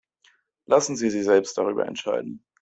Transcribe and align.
Lassen 0.65 0.95
Sie 0.95 1.11
sie 1.11 1.21
selbst 1.21 1.59
darüber 1.59 1.85
entscheiden. 1.85 2.43